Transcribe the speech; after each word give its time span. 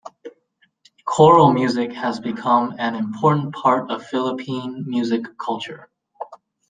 Choral 1.05 1.53
music 1.53 1.93
has 1.93 2.19
become 2.19 2.73
an 2.79 2.95
important 2.95 3.53
part 3.53 3.91
of 3.91 4.03
Philippine 4.03 4.83
music 4.87 5.21
culture. 5.37 5.91